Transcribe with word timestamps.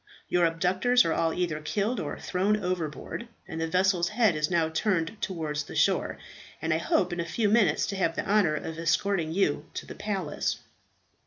Your 0.29 0.45
abductors 0.47 1.05
are 1.05 1.13
all 1.13 1.31
either 1.31 1.61
killed 1.61 1.99
or 1.99 2.17
thrown 2.17 2.57
overboard, 2.57 3.27
and 3.47 3.61
the 3.61 3.67
vessel's 3.67 4.09
head 4.09 4.35
is 4.35 4.49
now 4.49 4.67
turned 4.67 5.15
towards 5.21 5.65
the 5.65 5.75
shore, 5.75 6.17
and 6.59 6.73
I 6.73 6.79
hope 6.79 7.13
in 7.13 7.19
a 7.19 7.23
few 7.23 7.47
minutes 7.47 7.85
to 7.85 7.95
have 7.97 8.15
the 8.15 8.27
honour 8.27 8.55
of 8.55 8.79
escorting 8.79 9.31
you 9.31 9.65
to 9.75 9.85
the 9.85 9.93
palace." 9.93 10.57